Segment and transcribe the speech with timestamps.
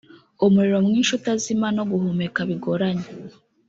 [0.45, 3.07] umuriro mwinshi utazima no guhumeka bigoranye